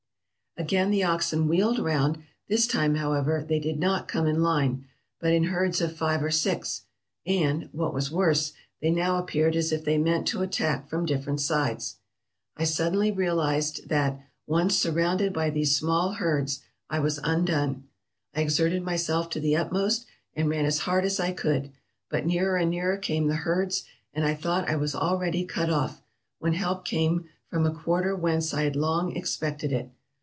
"Again 0.57 0.91
the 0.91 1.05
oxen 1.05 1.47
wheeled 1.47 1.79
round; 1.79 2.17
this 2.49 2.67
time, 2.67 2.95
however, 2.95 3.41
they 3.47 3.57
did 3.57 3.79
not 3.79 4.09
come 4.09 4.27
in 4.27 4.43
line, 4.43 4.83
but 5.17 5.31
in 5.31 5.45
herds 5.45 5.79
of 5.79 5.95
five 5.95 6.21
or 6.21 6.29
six, 6.29 6.81
and, 7.25 7.69
what 7.71 7.93
was 7.93 8.11
worse, 8.11 8.51
they 8.81 8.91
now 8.91 9.15
appeared 9.15 9.55
as 9.55 9.71
if 9.71 9.85
they 9.85 9.97
meant 9.97 10.27
to 10.27 10.41
attack 10.41 10.89
from 10.89 11.05
different 11.05 11.39
sides. 11.39 11.95
I 12.57 12.65
suddenly 12.65 13.13
realized 13.13 13.87
that, 13.87 14.19
once 14.45 14.75
surrounded 14.75 15.31
by 15.31 15.51
these 15.51 15.73
small 15.77 16.11
herds, 16.15 16.61
I 16.89 16.99
was 16.99 17.17
undone. 17.23 17.85
I 18.35 18.41
exerted 18.41 18.83
myself 18.83 19.29
to 19.29 19.39
the 19.39 19.55
ut 19.55 19.71
most, 19.71 20.05
and 20.33 20.49
ran 20.49 20.65
as 20.65 20.79
hard 20.79 21.05
as 21.05 21.17
I 21.17 21.31
could; 21.31 21.71
but 22.09 22.25
nearer 22.25 22.57
and 22.57 22.69
nearer 22.69 22.97
came 22.97 23.27
the 23.29 23.35
herds, 23.35 23.85
and 24.13 24.25
I 24.25 24.33
thought 24.35 24.69
I 24.69 24.75
was 24.75 24.95
already 24.95 25.45
cut 25.45 25.69
off, 25.69 26.01
when 26.39 26.55
help 26.55 26.83
came 26.83 27.29
from 27.47 27.65
a 27.65 27.73
quarter 27.73 28.13
whence 28.17 28.53
I 28.53 28.63
had 28.63 28.75
long 28.75 29.15
expected 29.15 29.71
it. 29.71 29.89